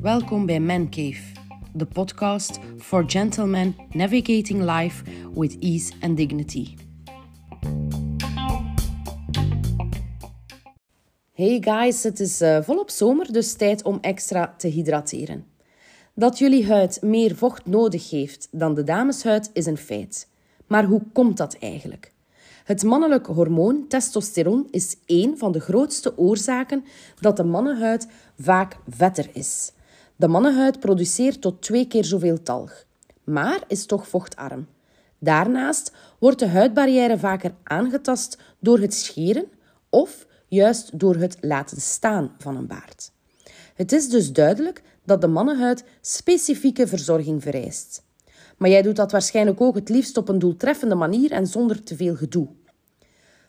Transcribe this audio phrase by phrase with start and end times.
[0.00, 1.22] Welkom bij Man Cave,
[1.72, 6.74] de podcast for gentlemen navigating life with ease and dignity.
[11.32, 15.44] Hey guys, het is uh, volop zomer, dus tijd om extra te hydrateren.
[16.14, 20.28] Dat jullie huid meer vocht nodig heeft dan de dameshuid is een feit.
[20.66, 22.12] Maar hoe komt dat eigenlijk?
[22.68, 26.84] Het mannelijk hormoon testosteron is één van de grootste oorzaken
[27.20, 29.72] dat de mannenhuid vaak vetter is.
[30.16, 32.84] De mannenhuid produceert tot twee keer zoveel talg,
[33.24, 34.66] maar is toch vochtarm.
[35.18, 39.46] Daarnaast wordt de huidbarrière vaker aangetast door het scheren
[39.88, 43.12] of juist door het laten staan van een baard.
[43.74, 48.06] Het is dus duidelijk dat de mannenhuid specifieke verzorging vereist.
[48.56, 51.96] Maar jij doet dat waarschijnlijk ook het liefst op een doeltreffende manier en zonder te
[51.96, 52.48] veel gedoe.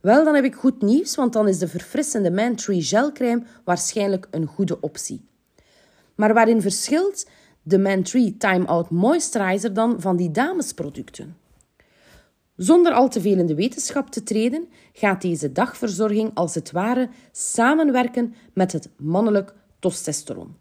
[0.00, 4.28] Wel, dan heb ik goed nieuws, want dan is de verfrissende Man Tree gelcrème waarschijnlijk
[4.30, 5.20] een goede optie.
[6.14, 7.28] Maar waarin verschilt
[7.62, 11.36] de Man Tree Time Out Moisturizer dan van die damesproducten?
[12.56, 17.08] Zonder al te veel in de wetenschap te treden, gaat deze dagverzorging als het ware
[17.32, 20.56] samenwerken met het mannelijk testosteron.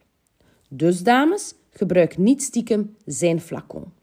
[0.70, 3.99] Dus dames, gebruik niet stiekem zijn flacon.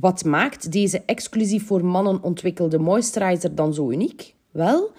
[0.00, 4.34] Wat maakt deze exclusief voor mannen ontwikkelde moisturizer dan zo uniek?
[4.50, 4.90] Wel,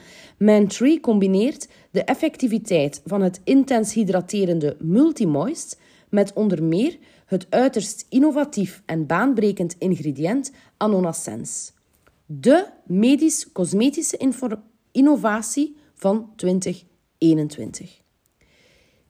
[0.44, 8.81] Man3 combineert de effectiviteit van het intens hydraterende Multimoist met onder meer het uiterst innovatief
[8.86, 11.72] en baanbrekend ingrediënt Anonasens.
[12.25, 14.33] De medisch-cosmetische
[14.92, 18.02] innovatie van 2021.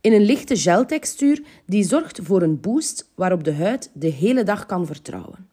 [0.01, 4.65] In een lichte geltextuur die zorgt voor een boost waarop de huid de hele dag
[4.65, 5.48] kan vertrouwen.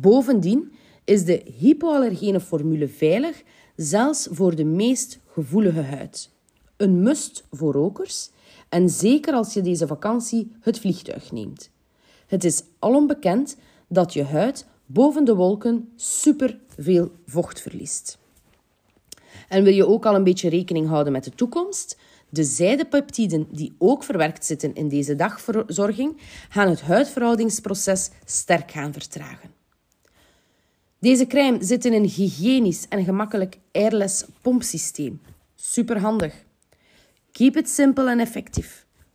[0.00, 0.72] Bovendien
[1.04, 3.42] is de hypoallergene formule veilig,
[3.76, 6.30] zelfs voor de meest gevoelige huid.
[6.76, 8.30] Een must voor rokers
[8.68, 11.70] en zeker als je deze vakantie het vliegtuig neemt.
[12.26, 13.56] Het is alom bekend
[13.88, 18.18] dat je huid boven de wolken superveel vocht verliest.
[19.48, 21.98] En wil je ook al een beetje rekening houden met de toekomst?
[22.28, 29.59] De zijdepeptiden die ook verwerkt zitten in deze dagverzorging gaan het huidverhoudingsproces sterk gaan vertragen.
[31.00, 35.20] Deze crème zit in een hygiënisch en gemakkelijk airless pompsysteem.
[35.54, 36.44] Superhandig.
[37.32, 38.68] Keep it simple and effective.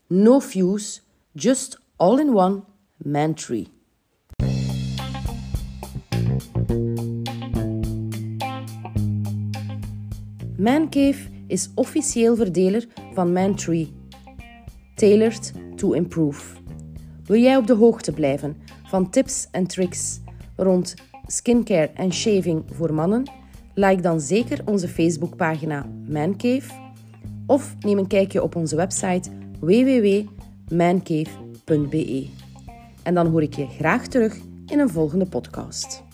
[0.07, 1.01] No fuse,
[1.31, 2.63] just all in one
[2.97, 3.67] man tree.
[10.57, 13.93] Mancave is officieel verdeler van Mantree.
[14.95, 16.55] Tailored to improve.
[17.25, 18.57] Wil jij op de hoogte blijven
[18.87, 20.19] van tips en tricks
[20.55, 20.93] rond
[21.27, 23.23] skincare en shaving voor mannen?
[23.73, 26.71] Like dan zeker onze Facebookpagina Mancave
[27.45, 32.27] of neem een kijkje op onze website www.mancave.be.
[33.03, 36.04] En dan hoor ik je graag terug in een volgende podcast.